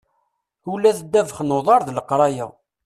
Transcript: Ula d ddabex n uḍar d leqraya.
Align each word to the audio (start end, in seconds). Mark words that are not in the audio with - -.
Ula 0.71 0.91
d 0.97 0.99
ddabex 1.03 1.37
n 1.41 1.55
uḍar 1.57 1.81
d 1.83 1.89
leqraya. 1.97 2.47